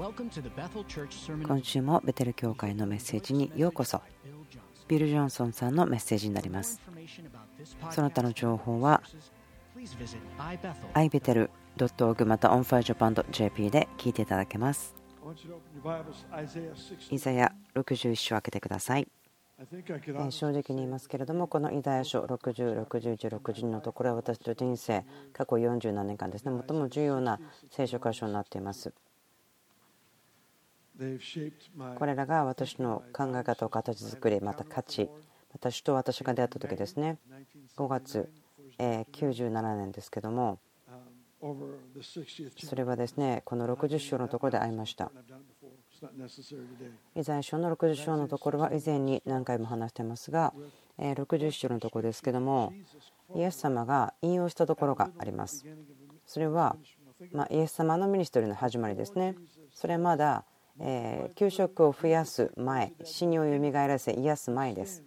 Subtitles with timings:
[0.00, 4.00] 今週もベテル教会のメッセージにようこそ。
[4.88, 6.80] ビル・ジョンソンさんのメッセージになります。
[7.90, 9.02] その他の情報は
[10.94, 14.94] ibetel.org また onfirejapan.jp で聞いていただけます。
[17.10, 19.06] イザヤ61章開けてください。
[20.30, 25.04] 正直に言いますけれどもこのイザヤ書60、61、62のところは私の人生
[25.34, 27.38] 過去47年間ですね最も重要な
[27.70, 28.94] 聖書箇所になっています
[31.98, 35.08] これらが私の考え方を形作りまた価値
[35.52, 37.18] 私と私が出会った時ですね。
[37.76, 38.28] 5月
[38.78, 40.58] 97年ですけども
[42.58, 45.10] それはですねこの60章のところで会いました。
[47.14, 50.54] イザヤ書の60章のところは以前に何回も話してますが
[50.98, 52.72] 60章のところですけども
[53.34, 55.64] イエス様が引用したところがあります。
[56.26, 56.76] それは
[57.32, 59.34] まイエス様のミニストリーの始まりですね。
[59.74, 60.44] それはまだ
[60.80, 65.02] え給食を増やす前死にをよみがえらせ癒す前です。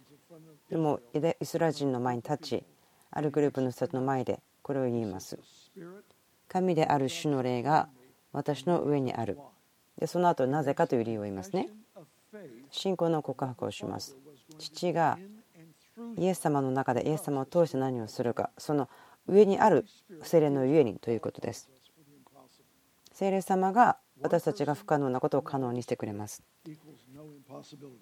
[0.70, 2.64] でもイスラ人の前に立ち
[3.10, 5.38] あるグループの人の前でこれを言います。
[6.48, 7.88] 神である主の霊が
[8.32, 9.38] 私の上にある。
[9.98, 11.68] でその後なぜかという理由を言いますね。
[12.70, 14.16] 信仰の告白をします。
[14.58, 15.18] 父が
[16.16, 18.88] イエス様の中でイエス様を通して何をするかその
[19.26, 19.86] 上にある
[20.22, 21.68] 精霊のゆえにということです。
[23.12, 26.42] 精霊様が私たちが不可能なことを可能にしてくれます。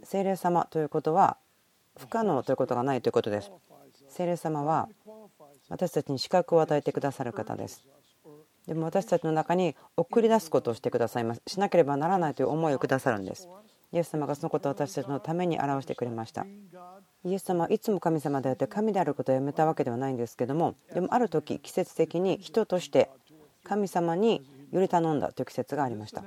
[0.04, 1.36] 精霊様ということは
[1.98, 3.50] 不可能ということがないということです。
[4.08, 4.88] 精霊様は
[5.68, 7.84] 私たちに資格を与えてくださる方です。
[8.68, 11.42] でも私たちの中に送り出すことをしてくださいます。
[11.48, 13.48] しなければならないという思いをくださるんです。
[13.92, 16.46] イエス様がそのことを私たちのために表してくれました。
[17.24, 23.10] イエス様はいつも神様であって神であることをやめたわけではないんですけどもでもある時季節的に人として
[23.64, 26.24] 神様により頼んだという季節がありました。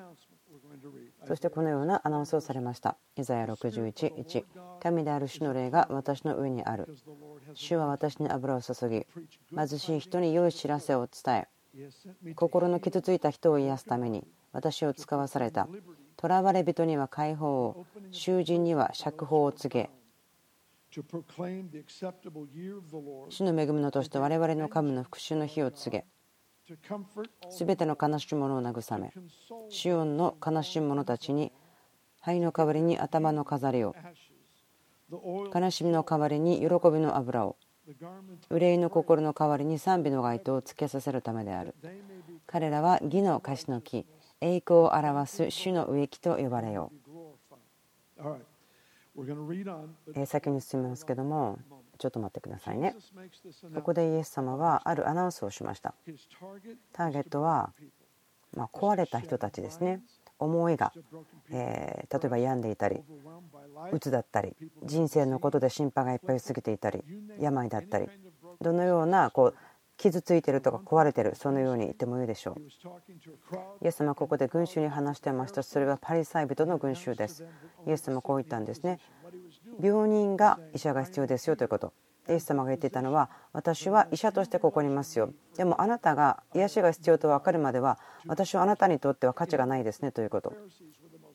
[1.28, 2.98] そしてこのようなアナウンスをされました。
[3.18, 4.45] イザヤ61:1
[4.82, 6.95] 神である主の霊が私の上にある。
[7.54, 9.05] 主は私に油を注ぎ
[9.55, 11.48] 貧しい人に良い知らせを伝え
[12.36, 15.67] 心の傷ついた人を癒すために私を使わされた。
[16.22, 19.89] 囚われ人には解放を囚人には釈放を告げ
[23.30, 26.05] 主の恵みの年と我々の神の復讐の日を告げ
[27.49, 29.14] すべての悲しいものを慰め
[29.70, 31.52] シオンの悲しい者たちに
[32.21, 33.95] 灰の代わりに頭の飾りを
[35.54, 37.55] 悲しみの代わりに喜びの油を
[38.49, 41.75] 憂いの心の代わりに賛美の街灯をつけさせるためである。
[42.48, 44.08] 彼らは義の樫の木
[44.42, 46.92] 栄光を表す主の植木と呼ばれよ
[48.17, 48.25] う。
[50.25, 51.59] 先に進みますけども
[51.98, 52.95] ちょっと待ってくださいね。
[53.73, 55.94] ここでイエス様はあるアナウンスをしました。
[56.94, 57.73] ターゲットは、
[58.56, 60.02] ま壊れた人たちですね。
[60.39, 60.92] 思いが、
[61.50, 63.02] え例えば病んでいたり
[63.92, 67.04] うつだったり人生のことで心配がいっぱい過ぎていたり
[67.39, 68.08] 病だったり
[68.61, 69.55] どのようなこう
[69.98, 72.61] 傷ついてるとか壊れてるそのように言ってもいいでしょう
[73.82, 77.45] イエス様はここで群衆に話してましたそれはパリサイ人の群衆です
[77.88, 79.00] イエス様はこう言ったんですね
[79.81, 81.93] 病人が医者が必要ですよということ。
[82.27, 85.31] イエス様が言っていたのは私は医者としてここにいますよ。
[85.58, 90.54] でもあなたが癒しが必要と分かるまでは私はあなたにとっては価値がないですねということ。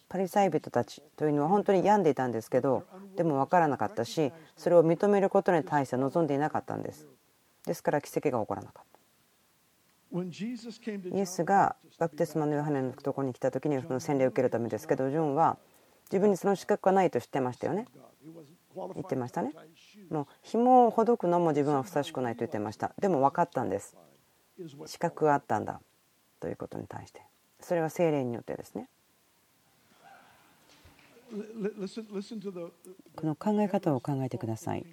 [0.08, 2.82] パリサイ人たちというのは本当に病んでいたんですけど
[3.14, 7.06] でも分からなかったしそれを認めることに対して望んでいなかったんです。
[7.64, 8.98] ですから奇跡が起こらなかった。
[11.16, 15.56] イエスがバプテスマのヨハネのところに来た時にその洗礼を受けるためですけどジョンは
[16.10, 17.87] 自分にその資格がないと知ってましたよね。
[18.75, 19.53] 言ってましたね。
[20.10, 22.93] もう紐をほどくのも自分はふさしくないと言ってました。
[23.00, 23.97] でも分かったんです。
[24.87, 25.81] 資格があったんだ。
[26.41, 27.22] ということに対して。
[27.60, 28.88] それは精霊によってですね。
[33.16, 34.87] この考え方を考えてください。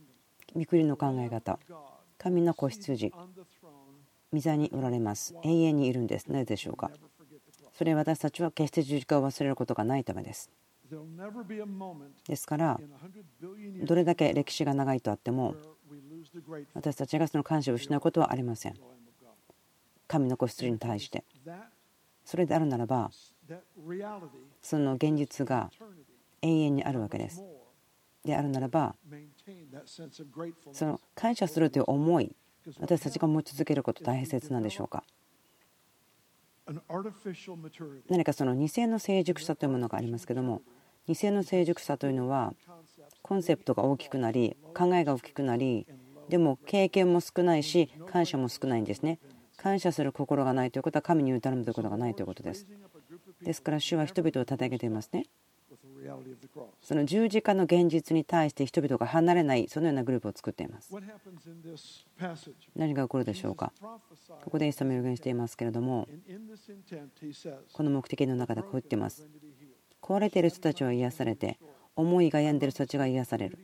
[0.56, 1.60] 御国の考え方。
[2.18, 3.12] 神の子羊。
[4.34, 5.36] 御座におられます。
[5.44, 6.32] 永遠にいるんです。
[6.32, 6.92] なぜでしょうか。
[7.74, 10.50] それ私たちは決して十字架を忘れることがないためです。
[12.28, 12.80] ですから
[13.84, 15.56] どれだけ歴史が長いとあっても
[16.74, 18.76] 私たちがその感謝を失うことはありません。
[20.08, 21.24] 神の子羊に対して。
[22.24, 23.10] それであるならば
[24.62, 25.72] その現実が
[26.42, 27.42] 永遠にあるわけです。
[28.26, 28.96] であるならば
[30.74, 32.36] その感謝するという思い
[32.82, 35.04] 私たちが持ち続けること大切なんでしょうか
[38.10, 40.62] 何かその偽の成熟さというものがありますけども
[41.08, 42.54] 偽の成熟さというのは
[43.22, 45.88] コンセプトが大きくなり考えが大きくなり
[46.30, 49.20] でも経験も少ないし感謝も少ないんですね。
[49.56, 52.68] 感謝する心がないということは神に頼むということがないということです。
[53.42, 55.26] ですから主は人々を叩き上げていますね。
[56.82, 60.92] その十字架の現実に対して人々が離れないそのようなグループを作っています。
[62.76, 63.72] 何が起こるでしょうか？
[64.44, 66.08] ここでイエス様予言していますけれども
[67.74, 69.28] この目的の中でこう言っています。
[70.02, 71.60] 壊れている人たちは癒されて
[71.96, 73.60] 思いが病んでいる人たちが癒される。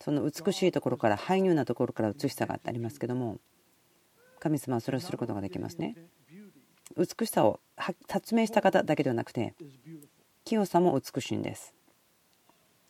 [0.00, 3.38] その美しいところから排入なところから美しさがありますけども
[4.38, 5.96] 神様はそれをすることができますね。
[6.96, 9.54] 美しさを発明した方だけではなくて
[10.44, 11.74] 清さも美しいんです。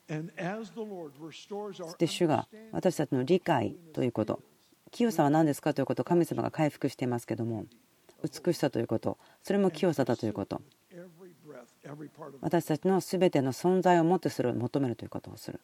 [0.09, 0.15] そ
[1.89, 4.41] して主が私たちの理解ということ。
[4.91, 7.67] 清さは何ですかということを神様が回復していますけども
[8.25, 9.19] 美しさということ。
[9.43, 10.61] それも清さだということ。
[12.41, 15.61] 私たちの全ての存在をもってそれを求めるということをする。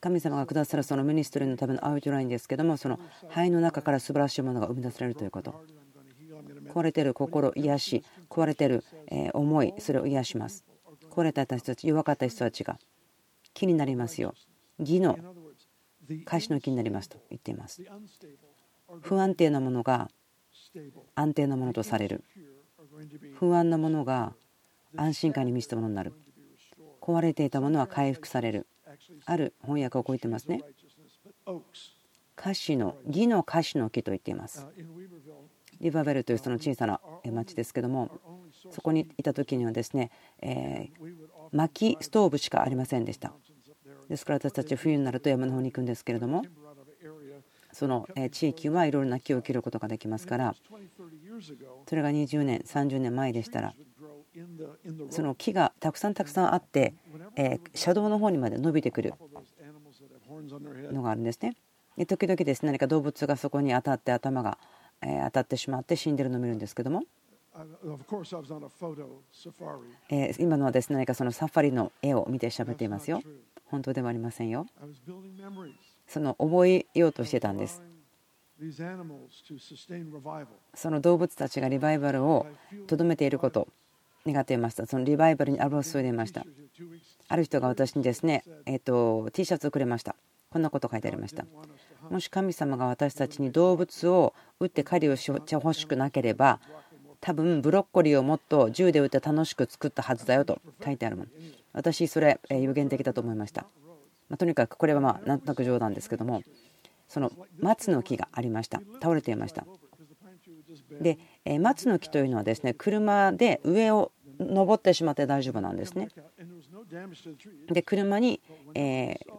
[0.00, 2.98] 神様がくださるそのミニストリーのためのアウトラインですけどもその
[3.28, 5.64] 肺の中から素晴らしいものが生み出されるということ
[6.72, 8.84] 壊れてる心癒し壊れてる
[9.34, 10.64] 思いそれを癒します。
[11.10, 12.78] 壊れた人たち弱かった人たちが
[13.52, 14.34] 気になりますよ。
[14.78, 15.18] 義の
[16.24, 17.82] 返しの気になりますと言っています。
[19.02, 20.08] 不安定なものが
[21.14, 22.24] 安定なものとされる。
[23.34, 24.32] 不安なものが
[24.96, 26.14] 安心感に満ちたものになる。
[27.02, 28.66] 壊れていたものは回復される。
[29.26, 30.62] ある翻訳をこう言ってますね。
[32.36, 34.66] 歌詞の義の歌詞の木と言っています
[35.82, 37.00] リバベルというその小さな
[37.30, 38.10] 町ですけども
[38.70, 40.88] そこにいた時にはですね、え
[41.50, 43.32] 薪ストーブしかありませんでした。
[44.08, 46.42] ですから私たち冬になると山の方に行くんですけれども
[47.72, 50.54] その地域はいろいろな木を切ることができますから
[51.88, 53.74] それが20年30年前でしたら
[55.10, 56.94] その木がたくさんたくさんあって
[57.74, 59.14] 車道の方にまで伸びてくる
[60.92, 61.56] のがあるんですね。
[62.06, 64.58] 時々です何か動物がそこに当たって頭が
[65.02, 67.02] 当たってしまって死んでるのを見るんですけども。
[70.38, 73.22] 今のはですね何かそのサファリの絵を見て喋っていますよ。
[73.66, 74.66] 本当ではありませんよ。
[76.06, 77.82] その覚えようとしてたんです。
[80.74, 82.46] その動物たちがリバイバルを
[82.86, 83.68] とどめていること
[84.24, 84.86] 願っていました。
[84.86, 86.46] そのリバイバルに油を注いでいました。
[87.28, 90.14] ある人が私にですね、えー、と T シャツをくれました
[90.52, 91.46] こんなこと書いてありました。
[92.10, 96.60] もし神様が私たちに動物を撃って狩りをしてほしくなければ
[97.20, 101.28] 多分ブロッコリーをもっと銃で撃って楽しく作ったはずだよと書いてあるもん。
[101.72, 103.64] 私それ有限的だと思いました、
[104.28, 106.42] まとにかくこれはまあなんとなく冗談ですけども
[107.08, 108.82] その松の木がありました。
[109.00, 109.64] 倒れていました。
[111.00, 111.18] で
[111.60, 116.08] 松の木というのはですね車で上を登ってしまって大丈夫なんですね。
[117.68, 118.40] で車に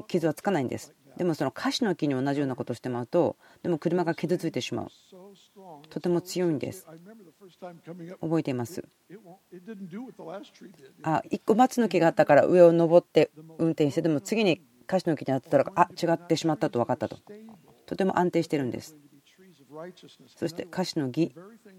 [0.08, 0.94] 傷はつかないんです。
[1.18, 4.88] でもそのカシの木に同じようなことをしてまうとでも車が傷ついてしまう。
[5.90, 6.88] とても強いんです。
[8.22, 8.84] 覚えています。
[11.04, 17.18] あ1個松の木があったから上を登って運転してでも次にカシの木に当たったらあ違ってしまったと分かったと。
[17.86, 18.98] とても安定してるんです。
[20.36, 21.34] そして歌詞の義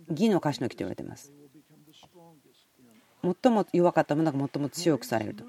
[0.08, 1.32] 義の歌詞の木と言われています。
[3.22, 5.44] 最も弱かったものが最も強くされると。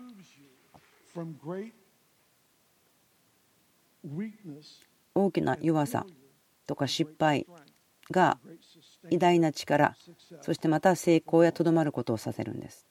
[5.13, 6.05] 大きな弱さ
[6.67, 7.47] とか失敗
[8.11, 8.37] が
[9.09, 9.95] 偉大な力
[10.41, 12.87] そしてまた成功やとどまることをさせるんです。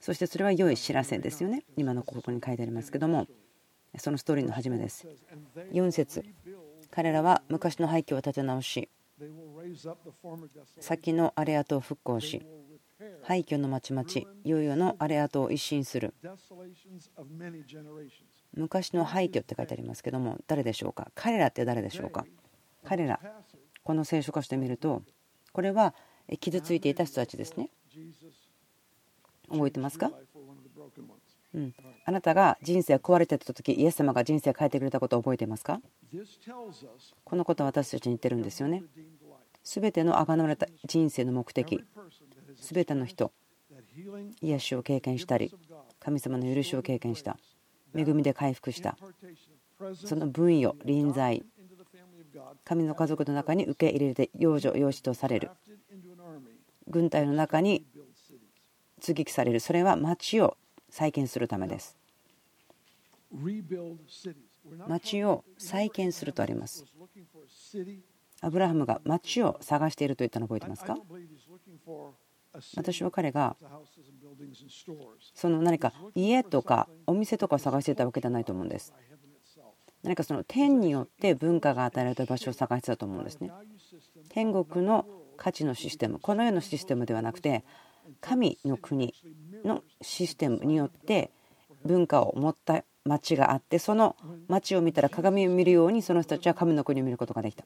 [0.00, 1.64] そしてそれは良い知らせですよね。
[1.76, 3.26] 今のここに書いてありますけども。
[3.98, 5.06] そのストーリーの始めです。
[5.72, 6.22] 4節。
[6.90, 8.88] 彼らは昔の廃墟を建て直し
[10.80, 12.46] 先のアレアトを復興し
[13.22, 14.08] 廃墟の町々
[14.44, 16.14] いよいよのアレアトを一新する。
[18.54, 21.10] 昔の廃墟って書いてありますけども誰でしょうか？
[21.14, 22.24] 彼らって誰でしょうか？
[22.84, 23.20] 彼ら。
[23.82, 25.02] この聖書化してみると
[25.52, 25.94] これは
[26.40, 27.70] 傷ついていた人たちですね。
[29.50, 30.10] 覚えてますか？
[31.54, 31.74] うん、
[32.04, 35.80] あなたが人生が壊れてた時イエス様が人生変えてくれたことを覚えていますか？
[37.24, 38.82] このことは私たちに言ってるんですよね。
[39.64, 41.82] 全ての贖われた人生の目的
[42.66, 43.32] 全ての人
[44.42, 45.54] 癒しを経験したり
[46.00, 47.38] 神様の許しを経験した
[47.94, 48.96] 恵みで回復した
[49.94, 51.44] その分与臨在
[52.64, 55.50] 神の家族の中に受け入れて養女養子とされる
[56.88, 57.84] 軍隊の中に
[59.00, 60.56] 追撃されるそれは町を
[60.90, 61.96] 再建するためです。
[64.88, 66.84] 町を再建するとあります。
[68.40, 70.96] アブラハムが町を探していると言ったの覚えてますか？
[72.76, 73.56] 私は彼が
[75.34, 78.92] その何か家とかお店とかを探していたわけではないと思うんです。
[80.02, 83.50] 何かその天によって文化が与えられた場所を探してたと思うんですね。
[84.28, 85.04] 天国の
[85.36, 87.64] 価値のシステムこの世のシステムではなくて
[88.20, 89.14] 神の国
[89.64, 91.30] のシステムによって
[91.84, 94.16] 文化を持った町があってその
[94.48, 97.64] 町を見たら鏡を見るようにその人たちは神の国を見ることができた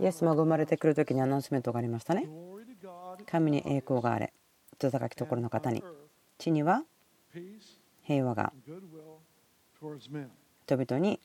[0.00, 2.28] イエス様が生まれてくる時にアナウンスメントがありましたね
[3.26, 4.32] 神に栄光があれ。
[4.78, 5.82] 人高きところの方に。
[6.38, 6.84] 地には
[8.02, 8.52] 平和が。
[9.80, 11.20] 人々に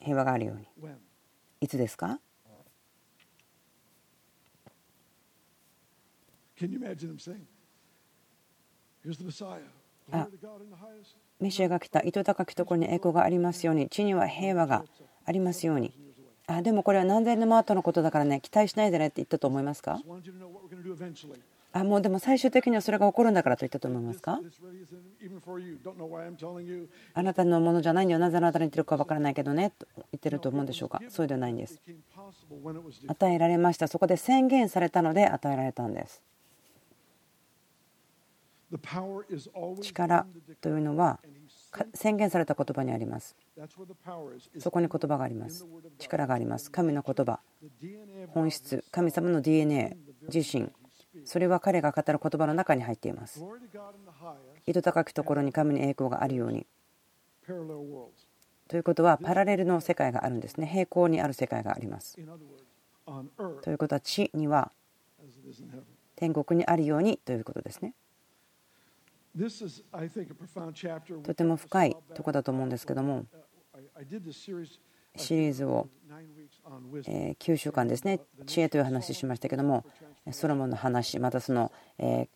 [0.00, 0.66] 平和があるように。
[1.60, 2.20] いつですか？
[10.12, 10.28] あ
[11.40, 12.00] メシアが来た。
[12.00, 13.88] 糸高きところに栄光がありますように。
[13.88, 14.84] 地には平和が
[15.24, 15.92] ありますように
[16.48, 19.98] あでもこれは何千年も後のことだからね期待しないでねって言ったと思いますか？
[21.72, 24.40] あもうでも最終的にはそれが起こるんだからと言ったと思いますか？
[27.14, 28.20] あなたのものじゃないんだよ。
[28.20, 31.02] なぜあなたに言ってるか分からないけどねと言ってると思うんでしょうか？
[31.08, 31.80] そうではないんです。
[33.08, 33.88] 与えられました。
[33.88, 36.22] そこで宣言されたので与えられたんです。
[39.82, 40.26] 力
[40.60, 41.18] というのは
[41.94, 43.36] 宣言された言葉にあります。
[44.58, 45.66] そこに言葉があります。
[45.98, 46.70] 力があります。
[46.70, 47.40] 神の言葉。
[48.28, 48.84] 本質。
[48.90, 49.96] 神様の DNA
[50.32, 50.70] 自身。
[51.24, 53.44] それは彼が語る言葉の中に入っています。
[54.66, 56.66] 井戸高きところに神に栄光があるように。
[58.68, 60.66] ということはパラレルの世界があるんですね。
[60.66, 62.18] 平行にある世界があります。
[63.62, 64.72] ということは地には
[66.16, 67.94] 天国にあるようにということですね
[71.22, 73.26] とても深いとこだと思うんですけども
[75.16, 75.88] シリーズを
[77.02, 79.84] 9週間ですね知恵という話しましたけども
[80.32, 82.28] ソロモンの話またその変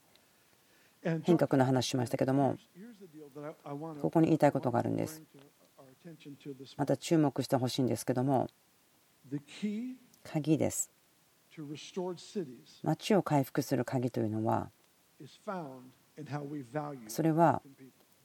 [1.38, 2.56] 革の話しましたけども
[4.02, 5.22] ここに言いたいことがあるんです。
[6.76, 8.48] また注目してほしいんですけども
[10.22, 10.90] 鍵です。
[12.82, 14.70] 町を回復する鍵というのは
[17.08, 17.62] それは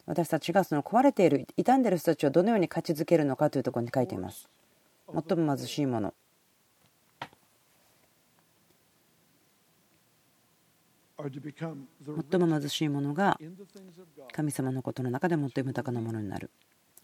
[0.05, 4.47] 私たちがその壊れている傷んでいる人たちをどのように価値づけるのかというところに書いています。
[5.07, 6.13] 最も貧しいもの。
[11.17, 13.39] 最も貧しいものが
[14.31, 16.51] 神様のことの中で最も豊かなものになる。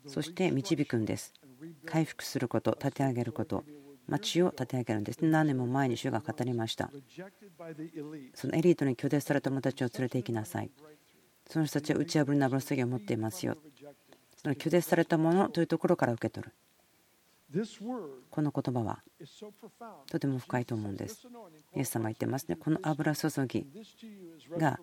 [0.06, 1.34] そして導くんです。
[1.86, 3.64] 回復すること立て上げること
[4.12, 5.26] 町を立て上げるんです。
[5.26, 6.92] 何年も前に主が語りました。
[8.34, 10.70] そのエリートに拒絶された者たちを連れて行きなさい。
[11.50, 13.56] その人たちは打ち破りの油注ぎを持っていますよ。
[14.36, 16.54] その拒絶されたものというところから受け取る。
[18.30, 19.02] この言葉は
[20.08, 21.26] とても深いと思うんです。
[21.76, 22.58] イエス様言ってますね。
[22.58, 23.66] この油注ぎ
[24.58, 24.80] が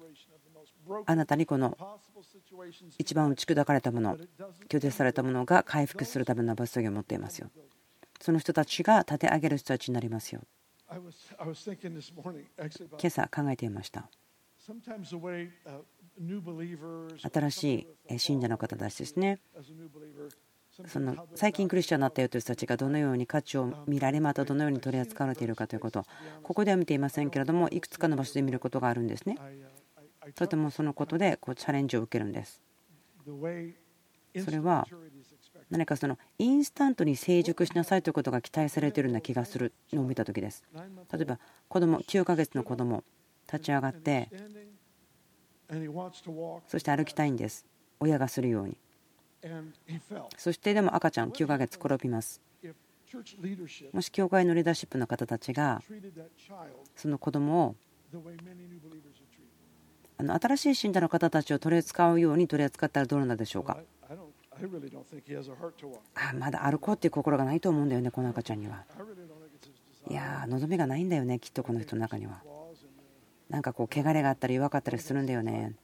[1.04, 1.76] あなたにこの
[2.96, 4.16] 一番打ち砕かれたもの
[4.68, 7.50] 拒絶されたものが回復するための油注ぎを持っていますよ。
[8.20, 10.42] その人たちが立て上げる人たちになりますよ。
[10.90, 11.08] 今
[13.04, 14.08] 朝考えていました。
[17.32, 19.40] 新しい信者の方たちですね。
[20.86, 26.04] その最近クリスチャンになったよという人たちがどのように価値を見られまたどのように取り扱われているかということ
[26.44, 29.36] ここでは見ていませんけれどもいくつかの場所で見ることがあるんですね
[30.36, 32.62] とてもそのことでこうチャレンジを受けるんです
[34.44, 34.86] それは
[35.70, 40.64] 何かそのインスタントに成熟しなさいということが期待されているような気がするのを見た時です。
[41.12, 43.04] 例えば子供9ヶ月の子供
[43.52, 44.30] 立ち上がって
[46.66, 47.66] そして歩きたいんです。
[48.00, 48.76] 親がするように。
[50.36, 52.40] そしてでも赤ちゃん9ヶ月転びます。
[53.92, 55.82] もし教会のリーダーシップの方たちが
[56.94, 57.76] その子供を
[60.18, 63.78] あの新しい信者の方たちを取り扱うように取り扱ったらどうなんでしょうか？
[66.14, 68.84] あまだ歩こうっていう心がないと思うんだよねこの赤ちゃんには。
[70.10, 72.42] いや望みがないんだよねきっとこの人の中には。
[73.48, 75.74] なんかこう汚れがあったり弱かったりするんだよね。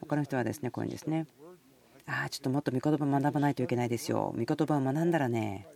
[0.00, 1.26] 他の人はですねこういうんですね。
[2.06, 4.34] ああちょっともっと御言葉学ばないといけないですよ。
[4.36, 5.66] 御言葉を学んだらね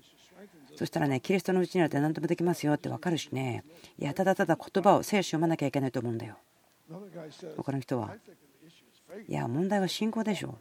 [0.76, 3.64] そしたらねキリストのうちにあって何でもできますよって分かるしね。
[3.98, 6.36] いやただただ言葉を聖書読まなきゃいけないと思うんだよ。
[7.56, 8.14] 他の人は。
[9.28, 10.58] いや問題は信仰でしょ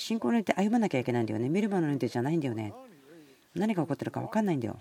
[0.00, 1.48] 信仰によって歩まなきゃいけないんだよね。
[1.48, 2.72] 見るものによってじゃないんだよね。
[3.54, 4.80] 何が起こってるか分かんないんだよ。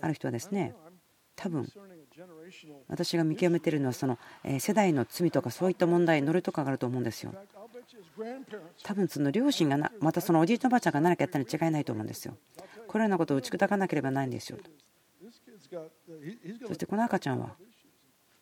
[0.00, 0.74] ある人はですね、
[1.34, 1.66] 多分
[2.88, 4.18] 私が見極めているのはその
[4.58, 7.34] 世代の罪とかそういった問題、ノリとかがあると思うんですよ。
[8.82, 12.36] 多分その両親がなまたそのおじいちゃんおばあちゃんが何かやったに違いないと思うんですよ。
[12.88, 14.58] これらのことを打ち砕かなければないんですよ。
[16.66, 17.56] そしてこの赤ちゃんは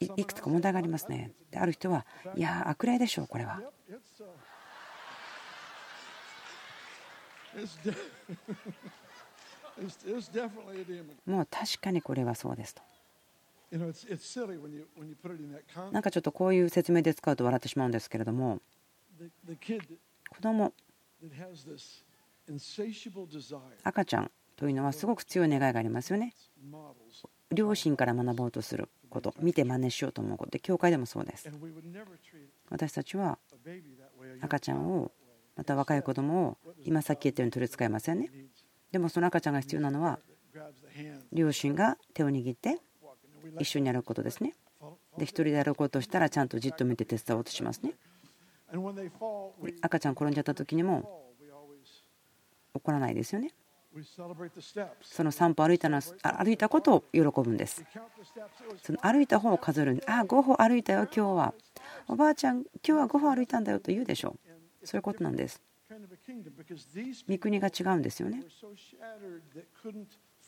[0.01, 1.33] いくつか問題がありますね。
[1.51, 2.05] である人は、
[2.37, 3.63] いや、悪霊でしょう、これは。
[11.27, 12.83] もう確かにこれはそうですと。
[15.91, 18.61] なんかちょっとこういう説明で使うと笑ってしまうんですけれども。
[20.31, 20.73] 子供。
[23.83, 26.35] 赤ちゃんというのはすごく強い願いがありますよね。
[27.51, 30.53] 両親から学ぼうとすること見て真似しようと思うこと。
[30.53, 31.49] で教会でもそうです。
[32.71, 33.39] 私たちは
[34.41, 35.11] 赤ちゃんを
[35.57, 38.31] また若い子供を今さっき言ったように取り扱いませんね。
[38.93, 40.19] でもその赤ちゃんが必要なのは
[41.33, 42.79] 両親が手を握って
[43.59, 44.55] 一緒にやることですね。
[45.19, 47.95] で1人でやることしたらちゃんとじっと見て手伝おうとしますね。
[49.83, 51.23] 赤ちゃん転んじゃった時にも
[52.75, 53.53] 怒らないですよね。
[55.03, 57.85] その散歩歩いたの歩いたことを喜ぶんです。
[58.83, 61.55] その歩いた方を数えるああ5歩歩いたよ今日は。
[62.09, 64.54] おばあちゃん今日は5歩歩いたんだよと言うでしょう。
[64.85, 65.63] そういうことなんです。
[67.27, 68.43] 三国が違うんですよね。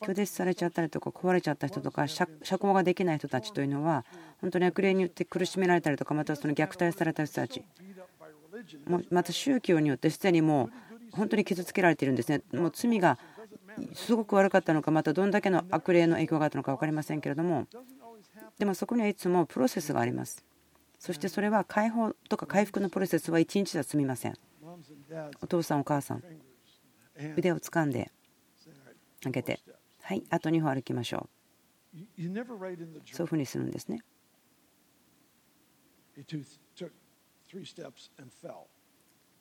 [0.01, 4.05] 拒絶されちゃったりとか壊れちゃった人とか社交ができない人たちというのは
[4.43, 7.65] 本当に悪霊によって苦しめられたりとかまたその虐待された人たち。
[9.11, 10.71] また宗教によってすでにも
[11.13, 12.43] う本当に傷つけられているんですね。
[12.53, 13.19] もう罪が
[13.95, 17.67] すごく悪かったのかまたどんだけの悪霊の影響があったのか分かりませんけれども。
[18.59, 20.43] でもそこにはいつもプロセスがあります
[21.07, 24.35] そしてそれは解放とか回復のプロセスは一日では済みません
[25.41, 26.23] お父さんお母さん
[27.37, 28.11] 腕を掴んで
[29.25, 29.61] あげて
[30.03, 31.29] はいあと2歩歩きましょ
[31.95, 31.99] う
[33.15, 34.01] そういうふうにするんですね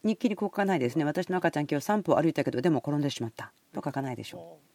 [0.03, 1.03] 日記にこう書かないですね。
[1.03, 4.60] 私の赤ちゃん今日3歩歩いたけどでも転んでしまったと書かないでしょ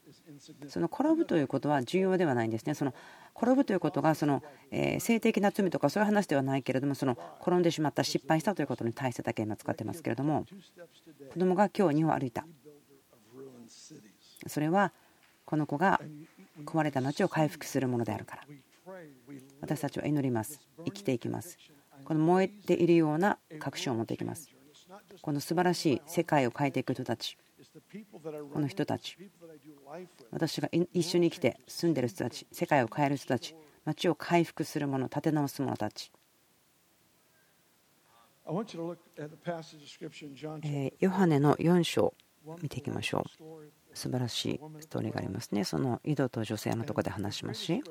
[0.67, 2.73] その転ぶということは重要ではないんですね。
[2.73, 2.93] その
[3.35, 10.45] 転ぶということがそのえ性的な罪とかそういう話ではないけれどもその転んでしまった失敗したということに対してだけ今使ってますけれども
[11.33, 12.45] 子供が今日2歩歩いた。
[14.47, 14.91] それは
[15.45, 16.01] この子が
[16.65, 18.43] 壊れた町を回復するものであるから。
[19.61, 20.59] 私たちは祈ります。
[20.85, 21.57] 生きていきます。
[22.03, 24.49] この燃えているような確信を持っていきます。
[25.21, 27.37] この素晴らしい世界を変えていく人たち。
[28.53, 29.17] この人たち。
[30.31, 33.55] 私が一緒に生きて住んでる人たち世界を変える人たち
[33.85, 36.11] 街を回復する者立て直す者たち。
[40.99, 42.13] ヨハネの4章
[42.61, 43.71] 見ていきましょう。
[43.93, 45.63] 素晴らしいストーリーがありますね。
[45.63, 47.81] その井戸と女性のところで話しますし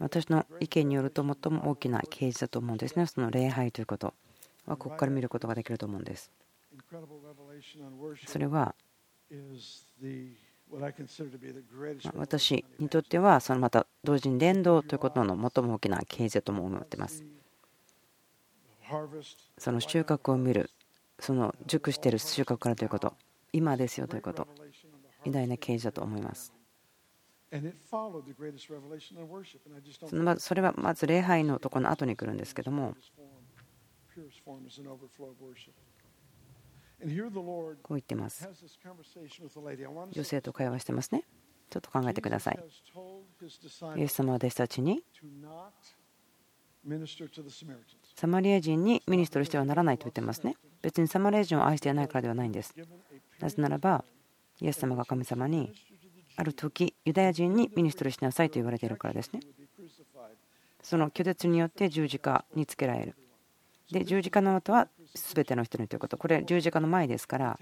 [0.00, 3.06] 私の意見によると最も大きな啓示だと思うんですね。
[3.06, 4.14] その礼拝ということ。
[4.66, 6.30] はここから見ることができると思うんです。
[8.26, 8.74] それは
[12.14, 17.24] 私にとってはそのまた同時に伝道ということの最も大きな啓示とも思っています。
[19.58, 20.70] その収穫を見る
[21.18, 23.14] その熟している収穫からということ。
[23.52, 24.46] 今ですよということ。
[25.24, 26.52] 偉大な啓示だと思います。
[30.38, 32.96] それはまず礼拝のところの後に来るんですけども
[37.82, 38.48] こう言ってます。
[40.12, 41.24] 女性と会話してますね。
[41.68, 42.58] ちょっと考えてください。
[43.96, 45.02] イエス様は私たちに
[48.14, 50.56] サマリア人に minister してはならないと言ってますね。
[50.82, 52.74] 別にサマリア人を愛していないからではないんです。
[53.40, 54.04] なぜならば、
[54.60, 55.72] イエス様が神様に
[56.36, 59.40] ある時ユダヤ人に minister しなさいと言われているからですね。
[60.82, 63.16] その拒絶によって十字架につけられる。
[63.90, 66.16] で十字架の後は全ての人にということ。
[66.16, 67.58] これ十字架の前ですから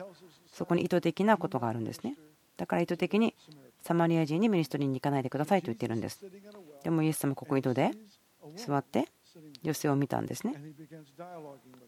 [0.53, 2.17] そこに意図的なことがあるんですね。
[2.57, 3.35] だから意図的に
[3.83, 6.25] サマリア人に ministry に行かないでくださいと言ってるんです。
[6.83, 7.91] でもイエス様ここ井戸で
[8.57, 9.09] 座って
[9.63, 10.55] 女性を見たんですね。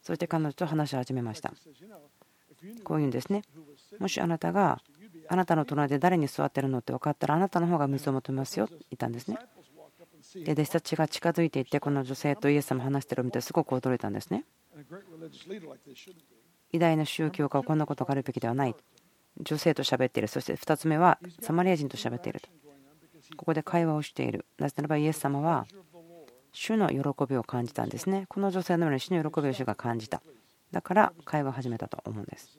[0.02, 1.52] そして彼女と話し始めました。
[2.84, 3.42] こういうんですね。
[3.98, 4.80] もしあなたが
[5.28, 9.38] あなたの隣で誰に座ってるのって分かったらあなたの方が水を求めますよって言ったんですね。
[10.34, 14.44] で弟子たちが近づいていってこの女性とイエス様話してるのを見てすごく驚いたんですね。
[16.72, 18.74] 偉大な宗教家はこんなことがあるべきではない。
[19.40, 20.28] 女性と喋っている。
[20.28, 22.40] そして2つ目はサマリア人と喋っている。
[22.40, 22.48] と
[23.36, 24.46] ここで会話をしている。
[24.58, 25.66] なぜならばイエス様は
[26.52, 26.96] 主の喜
[27.28, 28.26] びを感じたんですね。
[28.28, 30.22] この女性のように主の喜びを主が感じた。
[30.72, 32.58] だから会話を始めたと思うんです。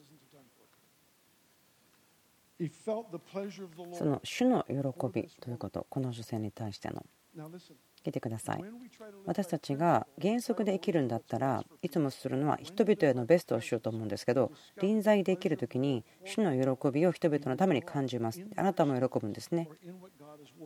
[3.92, 4.74] その主の喜
[5.12, 7.06] びということこの女性に対しての
[8.08, 8.64] 聞いてください。
[9.26, 18.42] 私たちが原則で生きるんだったらいつもするのは人々へのベストをしようと思うんですけど臨在できる時に主の喜びを人々のために感じます。
[18.56, 19.68] あなたも喜ぶんですね。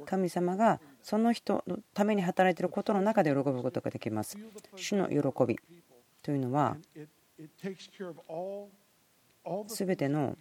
[0.07, 4.39] 神様がその人のために働いていることの中で喜ぶことができます。
[4.77, 5.59] 主の喜び。
[6.23, 6.77] というのは
[9.67, 10.37] 全ての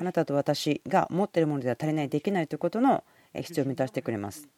[0.00, 4.48] あなたと私が持っているものでは足りないできないということの必要を満たしてくれます。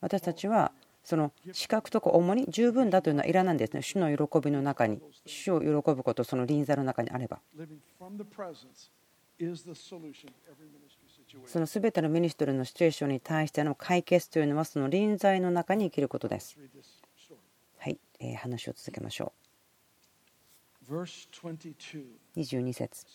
[0.00, 0.72] 私たちは
[1.06, 3.82] その資格とか重に十分だというのはいらないんですね。
[3.82, 5.00] 主の喜びの中に。
[5.24, 7.40] 主を喜ぶことその臨座の中にあれば。
[11.46, 16.56] その全てのミニストリーのシチュエーションに対しての解決というのはその臨在の中に生きることです。
[17.78, 19.45] はい、えー、話を続けましょう
[20.88, 23.06] 22節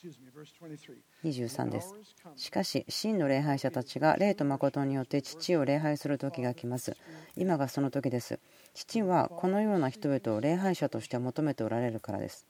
[1.23, 1.95] 23です
[2.35, 6.97] しかし真の礼拝者たちが霊と誠によって父を礼拝する時が来ます。
[7.37, 8.39] 今がその時です。
[8.73, 12.45] 父はこのような人々を礼拝者として求めておられるからです。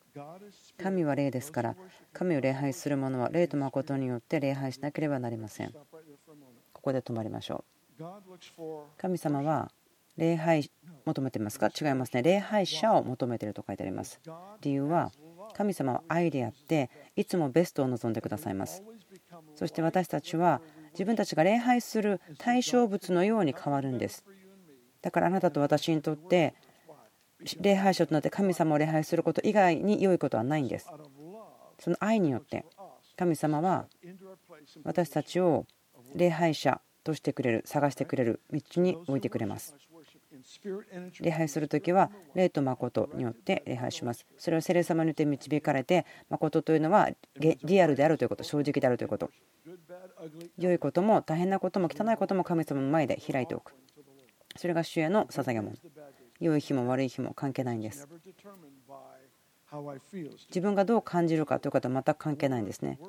[0.81, 1.75] 神は霊ですから
[2.13, 5.71] 神を礼拝する者は霊と誠によって礼拝しなければなりません。
[6.73, 7.63] ここで止まりましょ
[7.99, 8.05] う。
[8.97, 9.71] 神様は
[10.21, 10.69] 礼拝
[11.03, 11.69] 求めてますか？
[11.69, 12.21] 違いますね。
[12.21, 14.21] 礼拝者を求めてると書いてあります。
[14.61, 15.11] 理由は
[15.55, 18.83] 神様は愛であっていつもベストを望んでくださいます。
[19.55, 20.61] そして私たちは
[20.93, 24.23] 自分たちが礼拝する対象物のように変わるんです。
[25.01, 26.53] だからあなたと私にとって
[27.59, 30.87] 礼拝者となって神様を礼拝すること以外に良いことはないんです。
[31.79, 32.63] その愛によって
[33.17, 33.87] 神様は
[34.83, 35.65] 私たちを
[36.13, 39.75] 礼拝者としてくれる探してくれる道に置いてくれます。
[41.21, 44.25] 礼拝する時は霊と誠によって礼拝します。
[44.37, 49.29] それを聖霊様によって導かれて誠というのはリアルであるということ正直であるということ。
[50.57, 53.73] 良いことも大変なことも汚いことも神様の前で開いておく。
[54.55, 55.75] それが主への捧げ物。
[56.39, 58.07] 良い日も悪い日も関係ないんです。
[60.49, 62.99] 自分がどう感じるかということは全く関係ないんですね。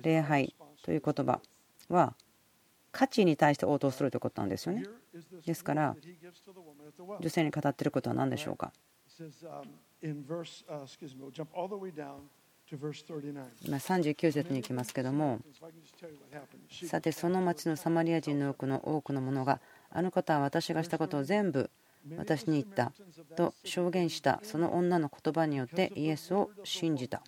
[0.00, 1.40] 礼拝という言葉
[1.88, 2.14] は
[2.94, 4.84] 価値に対して応答するということなんですよね。
[5.44, 5.96] ですから、
[7.20, 8.72] 女性に語っていることは何でしょうか？
[13.62, 15.38] 今39節に行きますけども
[16.88, 21.70] さてその町のサマリア人の多くの多くの者があの方は私がしたことを全部
[22.16, 22.92] 私に言った
[23.36, 27.22] と証言したその女の言葉によってイエスを信じた。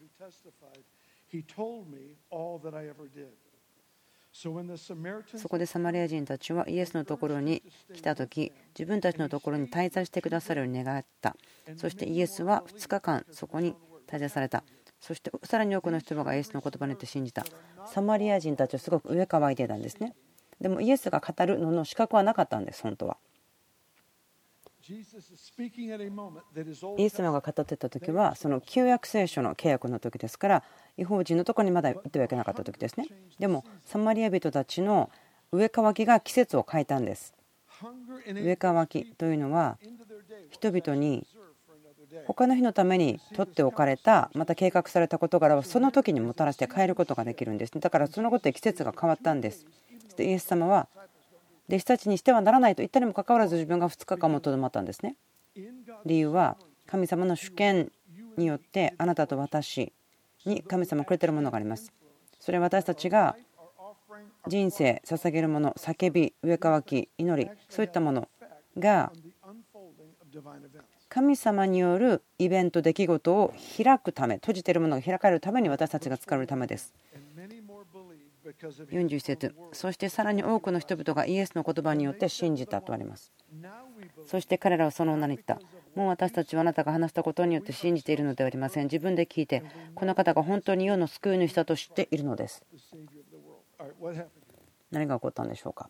[5.38, 7.62] そこでサマリア人たちはイエスのところに
[7.94, 11.36] 来た時自分たちのところに滞在してくださるように願った。
[11.76, 13.74] そしてイエスは2日間そこに
[14.06, 14.62] 滞在された。
[15.00, 17.44] そしてさらに多くの人々がイエスの言葉によって信じた。
[17.86, 20.14] サマリア人たちはすごく上乾いてたんですね。
[20.60, 23.16] でもイエスが語るのの資格はなかったんです本当は。
[26.98, 30.62] イエス様が語ってた時はその旧約聖書の契約の時ですから
[30.96, 33.06] 違法人のところにまだ行ってはいけなかった時ですね。
[33.38, 35.10] でもサマリア人たちの
[35.50, 37.34] 上乾きが季節を変えたんです。
[38.26, 39.78] 上乾きというのは
[40.50, 41.26] 人々に
[42.26, 49.66] 他の日のために取っておかれたまた計画された事柄をその時にもたらして変えることができるんですだからそのことで季節が変わったんです
[50.18, 50.88] イエス様は
[51.68, 55.16] 弟子たちにしてはならないと言ったにもかかわらず自分が2日間もとどまったんですね。
[56.04, 57.90] 理由は神様の主権
[58.36, 59.92] によってあなたと私
[60.44, 61.92] に神様くれてるものがあります。
[62.38, 63.36] それは私たちが
[64.46, 68.28] 人生捧げるもの叫び上乾き祈りそういったもの
[68.78, 69.12] が
[71.08, 76.92] 神様によるイベント出来事を開くため閉じているものが開かれるために私たちが使われるためです。
[78.50, 79.54] 41節。
[79.72, 83.32] そしてさらに多くの人々がイエスの言葉によって信じたとあります。
[84.26, 85.60] そして彼らはその女に言った。
[85.94, 88.84] もう私たちはあなたが話したことによって信じているのではありません。
[88.84, 89.62] 自分で聞いて
[89.94, 92.64] この方が本当に世の救い主だと知っているのです。
[94.90, 95.88] 何が起こったんでしょうか。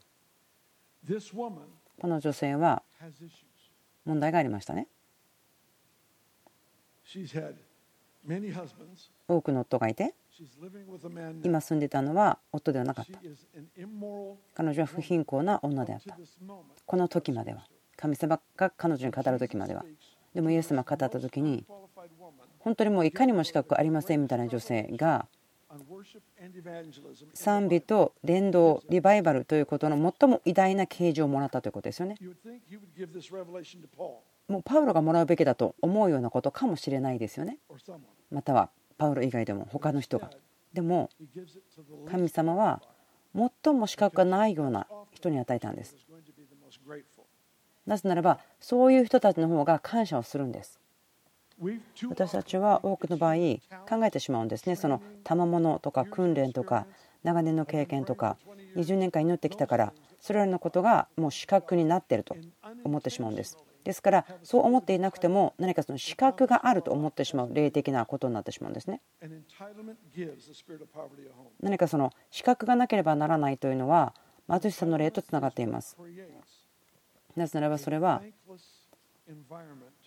[2.01, 2.83] この女性は
[4.05, 4.89] 問題がありましたね。
[9.29, 10.15] 多くの夫がいて
[11.43, 13.21] 今住んでたのは夫ではなかった。
[14.55, 16.17] 彼女は不貧困な女であった。
[16.85, 17.67] この時までは。
[17.97, 19.85] 神様が彼女に語る時までは。
[20.35, 21.65] でもイエス様が語った時に
[22.59, 25.27] 本当にもういかにも資格ありませんみたいな女性が
[27.33, 32.17] 賛美と伝道リバイバルということの最も偉大な啓示をもらったということですよね。
[34.49, 37.59] もうパウロがもらうべきだと思うようなことかもしれないですよね。
[38.31, 40.31] またはパウロ以外でも他の人が。
[40.73, 41.11] でも
[42.11, 42.83] 神様は
[43.35, 45.97] 最も資格がないような人に与えたんです。
[47.87, 50.81] なぜならばそういう人たちの方が感謝をするんです。
[52.09, 53.35] 私たちは多くの場合
[53.89, 54.77] 考えてしまうんですね。
[54.77, 56.87] その賜物とか訓練とか
[57.23, 58.37] 長年の経験とか
[58.77, 62.37] 20年間祈ってきたからそれらのことがもう資格になっていると
[62.85, 69.01] 思ってしまうんですですからそう思っていなくても何かその資格があると思ってしまう霊的なことになってしまうんですね。
[71.61, 74.13] 何かその資格がなければならないというのは
[74.51, 75.97] 貧しさの霊とつながっています。
[77.37, 78.23] なぜならばそれは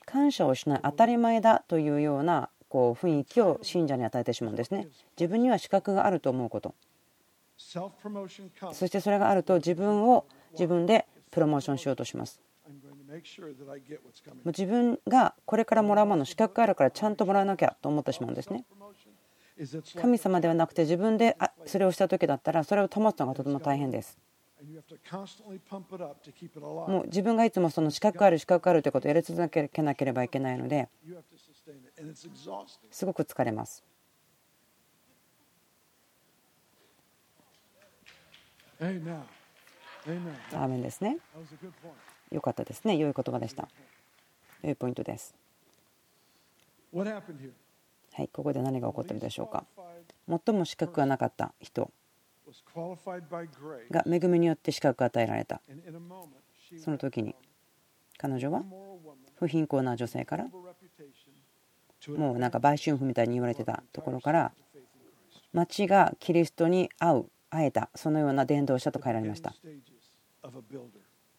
[0.05, 4.89] 感謝をしない当たり前だというようなこう雰囲気を信者に与えてしまうんですね。
[5.17, 6.75] 自分には資格があると思うこと。
[8.73, 12.41] そしてそれがあると自分を自分でプロモーションしようとします。
[14.45, 18.65] 自分がこれからもらうもの資格があるからちゃんともらわなきゃと思ってしまうんですね。
[19.95, 24.17] 神様ではなくて自分でそれをした時だったらそれを保つのがとても大変です。
[26.87, 30.87] もう自分がいつもその資格がある資格があるということをやり続けなければいけないので
[32.91, 33.83] すごく疲れます。
[40.53, 41.17] アーメンですね。
[42.31, 42.95] 良かったですね。
[42.95, 43.67] 良い言葉でした。
[44.63, 45.35] 良いポイントです。
[48.13, 49.65] はい、ここで何が起こってるでしょうか。
[50.27, 51.91] 最も資格がなかった人
[53.91, 55.61] が恵みによって資格が与えられた。
[56.77, 57.35] その時に
[58.17, 58.63] 彼女は
[59.37, 60.47] 不貧困な女性から
[62.07, 64.51] もうなんか売春婦みたいに言われてたところから
[65.51, 67.89] 町がキリストに会う会えた。
[67.95, 69.53] そのような伝道者と変えられました。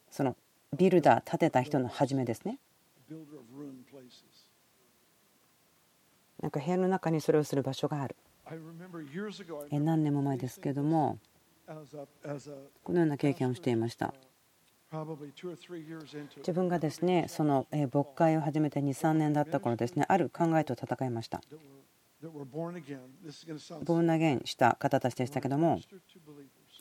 [0.09, 0.35] その
[0.77, 2.59] ビルダー建てた人の初めですね。
[6.41, 8.15] なんか部屋の中にそれをする場所がある。
[9.79, 11.19] 何年も前ですけども
[12.83, 14.13] このような経験をしていました。
[16.37, 21.41] 自分がですねその牧会を始めて23年だった頃ですねある考えと戦いました
[22.21, 25.79] ボーナゲンした方たちでしたけども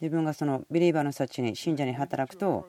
[0.01, 2.67] 自分がそのビリーバーの人たちに信者に働くと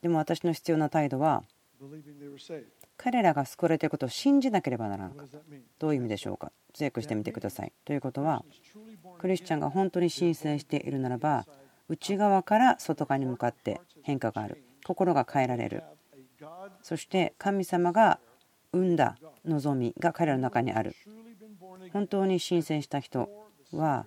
[0.00, 1.42] でも私の必要な態度は
[2.96, 5.38] 彼らが救われていることを信じなければならなかった。
[5.78, 6.52] どういう意味でしょうか？
[6.72, 7.72] 強くしてみてください。
[7.84, 8.44] ということは
[9.18, 11.44] クリスチャンが本当に申請しているならば
[11.88, 14.62] 内側から外側に向かって変化がある。
[14.84, 15.82] 心が変えられる。
[16.82, 18.20] そして神様が
[18.72, 20.94] 生んだ望みが彼らの中にある
[21.92, 23.28] 本当に申請した人
[23.72, 24.06] は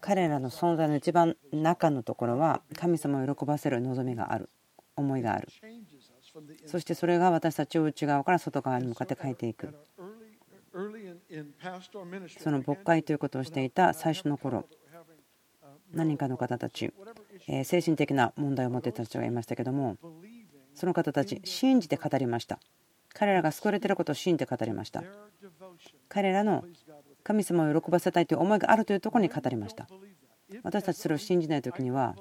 [0.00, 4.50] 彼らの存在の一番中のところは神様を喜ばせる望みがある
[4.96, 5.48] 思いがある
[6.66, 9.74] そしてそれが私たちを内側から外側に向かって変えていく
[12.38, 14.66] その牧会ということをしていた最初の頃
[15.92, 16.92] 何人かの方たち
[17.64, 19.96] 精神的な問題を持っていた人がいましたけども
[20.74, 22.58] その方たち信じて語りました
[23.14, 25.02] 彼らが救われていることを信じて語りました。
[26.08, 26.64] 彼らの
[27.22, 29.88] 神様を喜ばせたいという思いがあるというところに語りました。
[30.62, 32.16] 私たちそれを信じない時には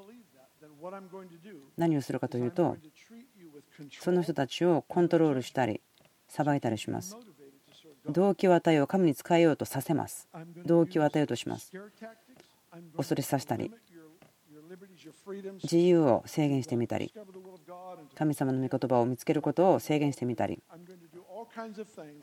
[1.78, 2.78] 何をするかというと
[4.00, 5.82] その人たちをコントロールしたり
[6.28, 7.18] 裁いたりします。
[8.10, 10.30] 動機を与えよう神に仕えようとさせます。
[10.66, 11.72] 動機を与えようとします。
[12.96, 13.72] 恐れさせたり
[15.62, 17.14] 自由を制限してみたり
[18.16, 20.62] 神様の御言葉を見つけることを制限してみたり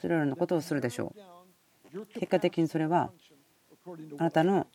[0.00, 1.14] それらのことをするでしょ
[1.92, 2.06] う。
[2.14, 3.10] 結果的にそれは
[4.18, 4.66] あなたの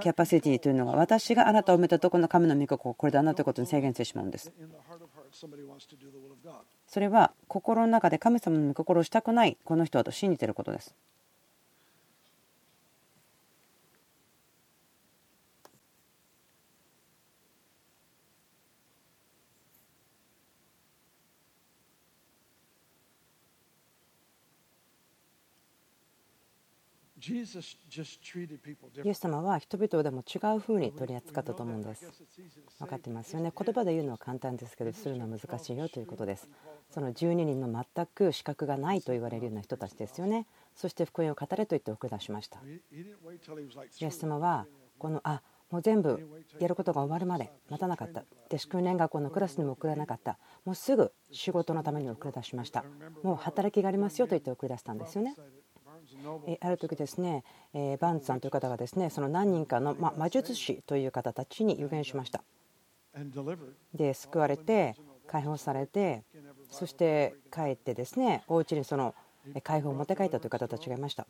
[0.00, 4.52] キャパシティというのが私があなたを埋めたところの神の御心これであなたということに制限してしまうんです。
[6.86, 10.94] それは心の中で神様の御心をしたくないこの人はと信じていることです
[29.04, 32.06] イエス様は人々でも違うふうに取り扱ったと思うんです。
[32.78, 33.52] 分かってますよね。
[33.56, 36.48] 言葉で言うのは簡単ですけど、するのは難しいよということです。
[36.90, 40.46] その12人の全く資格がないと言われるような人たちですよね。
[40.74, 42.60] そして福音を語れと言って送り出しました。
[42.60, 44.66] イエス様は、
[44.98, 46.20] この、あもう全部
[46.60, 48.24] やることが終わるまで待たなかった。
[48.50, 50.38] で、祝年学校のクラスにも送らなかった。
[50.66, 52.84] もうすぐ仕事のために送り出しました。
[53.22, 55.34] もう働きがありますよと言って送り出したんですよね。
[56.60, 57.44] ある時ですね
[58.00, 62.42] バンツさんという方がですねその何人かのま魔術師という方たちに予言しました。
[63.94, 66.24] で救われて解放されて
[66.70, 69.14] そして帰ってですねお家にその
[69.62, 71.26] 解放を持って帰ったという方たちがいました。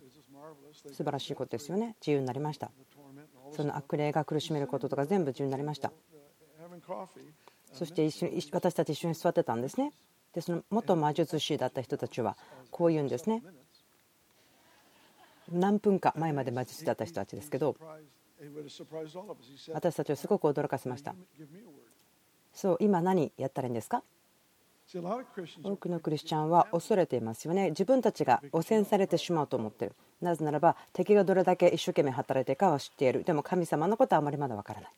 [0.92, 1.96] 素晴らしいことですよね。
[2.00, 2.70] 自由になりました。
[3.52, 5.92] その悪霊が苦しめることとか全部自由になりました。
[7.72, 9.92] そして一緒に私たち一緒に座ってたんですね。
[10.33, 12.37] でその元魔術師だった人たちは
[12.70, 13.42] こう言うんですね
[15.53, 17.77] 何分か前まで待ちしてた人たちですけど
[19.73, 21.15] 私たちをすごく驚かせました。
[22.53, 24.03] そう今何やったらいいんですか？
[25.62, 27.71] 多くのクリスチャンは恐れていますよね。
[27.71, 29.93] 自分たちが汚染されてしまうと思ってる。
[30.21, 33.25] なぜならば敵がどれだけ一生懸命働いているかは知っている。
[33.25, 34.93] でも神様のことはあまりまだわからない。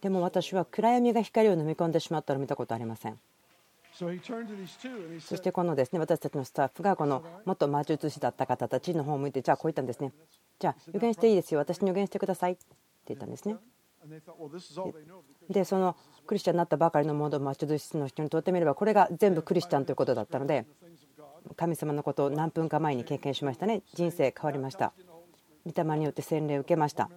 [0.00, 3.18] でも私は暗闇が光を飲み込んでしまったのを見たことありません。
[3.96, 10.12] そしてこのですね私たちのスタッフがこの元魔術師だった方たちの方を向いてじゃあこう言ったんですね。
[10.58, 12.52] じゃあ予言していいですよ私に予言してください。
[12.52, 12.64] って
[13.08, 13.56] 言ったんですね。
[15.48, 20.66] でそのクリスチャンになったばかりの元魔術師の人にとってみればこれが全部クリスチャンということだったので
[21.56, 23.82] 神様のことを何分か前に経験しましたね。
[23.94, 24.92] 人生変わりました。
[25.64, 27.10] 御霊によって洗礼を受けました。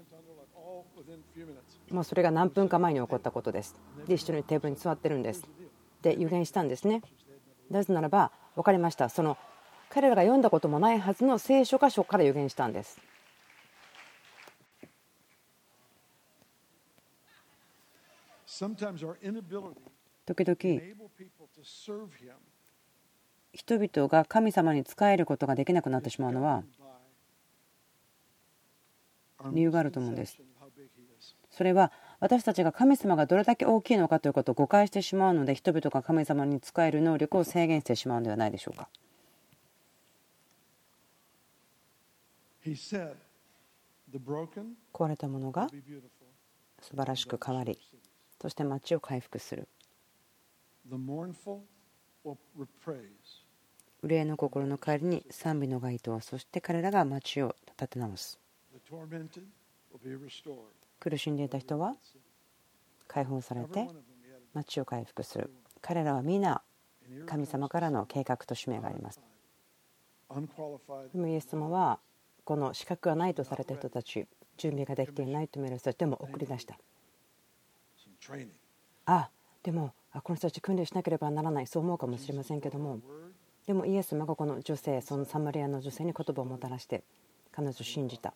[1.89, 3.75] もうそれが何分か前に起こったことです。
[4.07, 5.43] で一緒にテーブルに座ってるんです
[6.01, 7.01] で予言したんですね。
[7.69, 9.09] なぜならば分かりました。
[9.09, 9.37] その
[9.89, 12.99] 彼らが読んだこともないはずの聖書箇所から予言したんです。
[20.25, 20.57] 時々
[23.53, 26.63] 人々が神様に仕えることができなくなってしまうのは
[29.53, 30.39] 理由があると思うんです。
[31.51, 38.89] それは私たちが神様がどれだけ大きいのかということを誤解してしまうので人々が神様に仕える能力を制限してしまうのではないでしょうか。
[44.93, 45.67] 壊れたものが
[46.81, 47.77] 素晴らしく変わり
[48.41, 49.67] そして町を回復する。
[54.01, 58.39] 憂いの心の代わりに賛美の街灯そして彼らが町を立て直す
[60.99, 61.95] 苦しんでいた人は
[63.07, 63.87] 解放されて
[64.53, 65.51] 町を回復する。
[65.81, 66.61] 彼らは皆
[67.25, 69.21] 神様からの計画と使命があります。
[71.13, 71.99] でもイエス様は
[72.43, 76.77] この資格がないとされた人たち準備ができていないと見る人たちでも送り出した。
[79.05, 79.29] あ
[79.63, 81.67] でもこの人たち訓練しなければならない。
[81.67, 82.99] そう思うかもしれませんけども。
[83.67, 87.03] でもイエス様がこの女性そのサマリアの女性に言葉をもたらして
[87.51, 88.33] 彼女を信じた。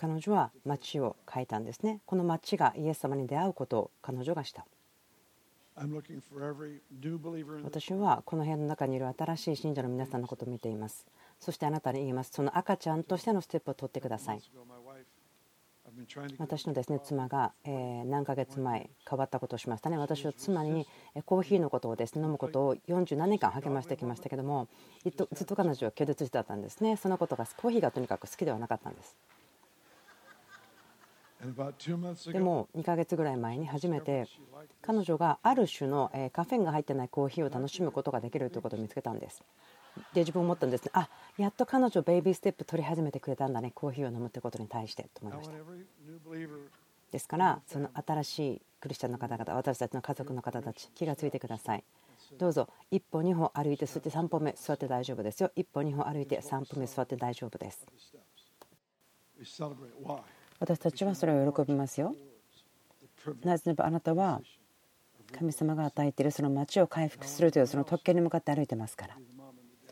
[0.00, 2.00] 彼女は町を変えたんですね。
[2.06, 4.64] この町がイエス様に出会うことを彼女がした。
[7.62, 11.06] 私はこの部屋の中にいる新しい信者の皆さんのことを見ています。
[11.38, 12.30] そしてあなたに言います。
[12.32, 14.40] その赤ちゃんとしてのステップを取ってください。
[16.38, 19.98] 私のですね妻が何ヶ月前変わったことをしましたね。
[19.98, 20.86] 私は妻に
[21.26, 24.66] コーヒーのことをですね飲むことを47年間励ましてきましたけども
[25.04, 26.96] ずっと彼女は拒絶してたんですね。
[26.96, 29.14] そのことがコーヒーがとにかく好きではなかったんです
[32.32, 34.26] でも2ヶ月ぐらい前に初めて
[34.82, 39.42] 彼女がある種のカフェインが入ってないコーヒーを楽しむことができるということを見つけたんです。
[40.12, 40.90] で自分思ったんですね。
[40.94, 43.72] あやっと彼女ベイビーステップ取り始めてくれたんだね。
[43.74, 45.54] コーヒーを飲むってことに対してと思いました。
[47.10, 51.84] ですからその新しいクリスチャンの方々私たちの家族の方たち気が付いてください。
[52.38, 52.68] どうぞ。
[52.90, 55.50] 一歩二歩歩いてそして3歩目座って大丈夫ですよ。
[55.56, 57.86] 一歩二歩歩いて3歩目座って大丈夫です
[60.60, 62.14] 私たちはそれを喜びますよ。
[63.42, 64.40] なぜならばあなたは
[65.32, 69.16] 神様が与えているその町を回復するというその特権に向かって歩いてますから。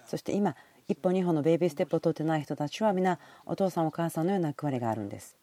[0.06, 0.54] そして今
[0.86, 5.36] 一歩二歩のベイビーステップを取ってない人たちは皆お父さんお母さんのような役割があるんです。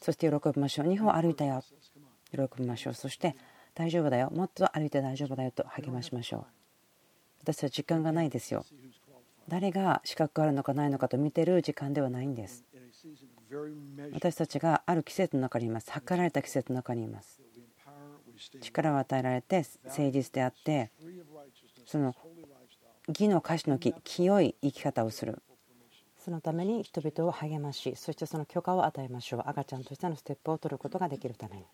[0.00, 0.86] そして喜びましょう。
[0.86, 1.62] 二歩歩いたよ。
[2.32, 2.94] 喜びましょう。
[2.94, 3.36] そして
[3.74, 4.30] 大丈夫だよ。
[4.30, 6.44] もっと歩いて大丈夫だよと励ましましょう。
[7.42, 8.64] 私は時間がないですよ。
[9.48, 12.64] 誰が資格があるのかないのかと見てる時間ではないんです。
[14.12, 15.90] 私たちがある季節の中にいます。
[15.90, 17.40] 測られた季節の中にいます。
[18.60, 20.90] 力を与えられて誠実であって
[21.86, 22.14] その
[23.08, 25.42] 義の歌詞の木清い生き方をする。
[26.18, 29.42] そのために人々を励ましそしてその許可を与えましょう。
[29.46, 31.64] 赤ちゃんとしてのステップを取ることができるために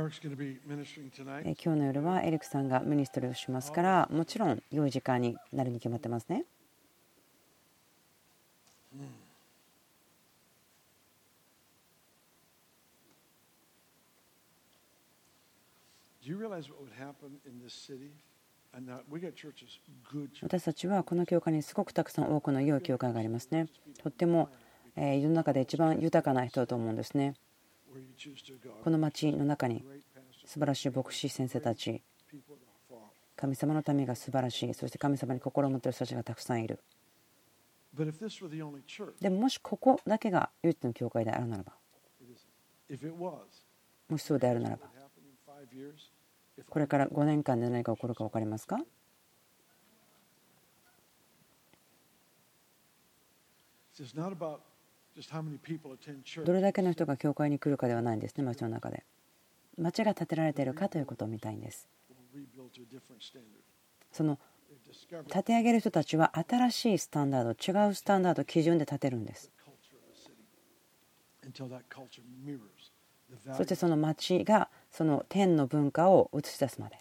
[0.00, 6.44] 今日の夜はエリックさんがミニストリーをしますからもちろん良い時間になるに決まってますね。
[20.42, 23.66] 私たちはこの教会にすごくたくさん多くの良い教会がありますね。
[24.02, 24.48] とっても
[24.96, 27.34] 世の中で一番豊かな人だと思うんですね。
[28.84, 29.84] この町の中に
[30.50, 32.02] 素晴らしい牧師先生たち、
[33.36, 36.80] 神様の民が素晴らしい、そして神様に心を持っている人たちがたくさんいる。
[39.20, 41.74] でももしここだけが唯一の教会であるならば、
[44.08, 44.88] もしそうであるならば、
[46.68, 48.80] これから5年間で何が起こるか分かりますか？
[56.44, 59.04] どれだけの人が教会に来るかではないんですね町の中で
[59.78, 61.88] 町が建てられているかということを見たいんです。
[64.12, 64.38] その
[65.26, 69.50] 立て上げる人たちは新しいスタンダード違うスタンダード基準で立てるんです。
[73.56, 76.98] そしてその町がその天の文化を映し出すまで。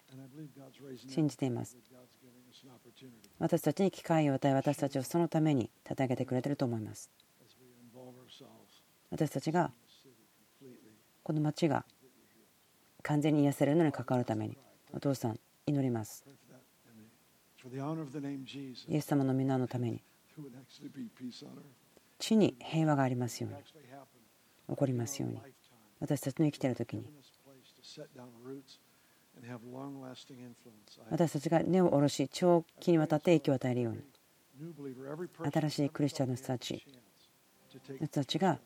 [1.08, 1.78] 信じています。
[3.40, 7.10] 私たちに機会を与え私たちをそのために立て上げてくれていると思います。
[9.10, 9.72] 私たちが
[11.24, 11.86] この町が
[13.04, 14.58] 完全に癒されるのに関わるために。
[14.94, 16.26] お父さん祈ります。
[18.88, 20.02] イエス様の皆のために。
[22.18, 23.60] 地に平和がありますように。
[24.70, 25.42] 起こりますように。
[26.00, 27.06] 私たちの生きている時に。
[31.10, 34.04] 私たちが根を下ろし長期にわたって影響を与えるように。
[35.52, 36.84] 新しいクリスチャンの人たち。
[37.90, 38.60] の人たちが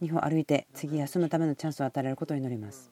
[0.00, 2.90] 日本を歩いて次休むためのチャンスを与えられることを祈ります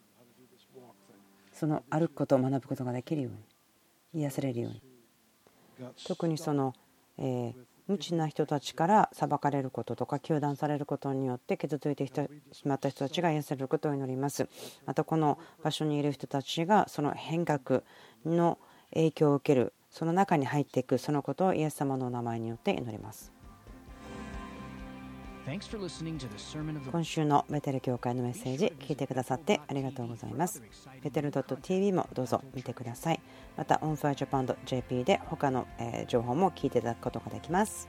[1.58, 4.82] その歩くことを学ぶことができるように癒されるように。
[6.06, 6.72] 特にその、
[7.18, 7.54] えー、
[7.88, 12.06] 無知な人たちから裁かれることとか糾弾されることによって傷ついて
[12.52, 14.48] しまった人たちが癒されることを祈ります。
[14.86, 17.82] またこの場所にいる人たちがその変革
[18.24, 18.58] の
[18.94, 23.37] 影響を受けるその中に入っていくそのことをイエス様の名前によって祈ります。
[26.92, 30.62] 今週のベテル教会のメッセージ聞いてくださってありがとうございます。
[31.02, 33.20] ベテル .tv もどうぞ見てください。
[33.56, 35.66] またオンファージャパン .jp で他の
[36.06, 37.88] 情報も聞いていただくことができます。